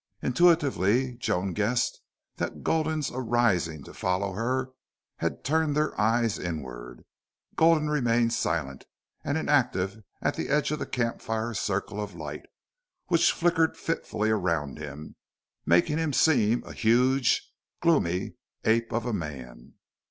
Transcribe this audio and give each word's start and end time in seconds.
Intuitively 0.23 1.13
Joan 1.17 1.53
guessed 1.53 2.01
that 2.37 2.63
Gulden's 2.63 3.11
arising 3.13 3.83
to 3.83 3.93
follow 3.93 4.33
her 4.33 4.71
had 5.17 5.43
turned 5.43 5.75
their 5.77 5.93
eyes 6.01 6.39
inward. 6.39 7.03
Gulden 7.55 7.87
remained 7.87 8.33
silent 8.33 8.87
and 9.23 9.37
inactive 9.37 10.01
at 10.19 10.33
the 10.33 10.49
edge 10.49 10.71
of 10.71 10.79
the 10.79 10.87
camp 10.87 11.21
fire 11.21 11.53
circle 11.53 12.01
of 12.01 12.15
light, 12.15 12.47
which 13.09 13.31
flickered 13.31 13.77
fitfully 13.77 14.31
around 14.31 14.79
him, 14.79 15.17
making 15.67 15.99
him 15.99 16.13
seem 16.13 16.63
a 16.63 16.73
huge, 16.73 17.53
gloomy 17.79 18.33
ape 18.65 18.91
of 18.91 19.05
a 19.05 19.13
man. 19.13 19.73